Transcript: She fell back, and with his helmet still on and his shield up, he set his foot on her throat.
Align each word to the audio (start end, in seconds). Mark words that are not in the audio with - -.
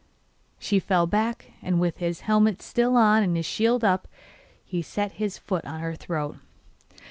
She 0.57 0.79
fell 0.79 1.05
back, 1.05 1.51
and 1.61 1.79
with 1.79 1.97
his 1.97 2.21
helmet 2.21 2.59
still 2.63 2.97
on 2.97 3.21
and 3.21 3.37
his 3.37 3.45
shield 3.45 3.83
up, 3.83 4.07
he 4.65 4.81
set 4.81 5.11
his 5.11 5.37
foot 5.37 5.63
on 5.63 5.79
her 5.79 5.93
throat. 5.93 6.37